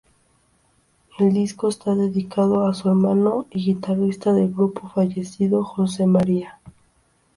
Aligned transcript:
El 1.19 1.31
disco 1.31 1.69
está 1.69 1.93
dedicado 1.93 2.65
a 2.65 2.73
su 2.73 2.89
hermano 2.89 3.45
y 3.51 3.63
guitarrista 3.65 4.33
del 4.33 4.49
grupo 4.51 4.89
fallecido 4.89 5.63
Jose 5.63 6.07
María. 6.07 6.59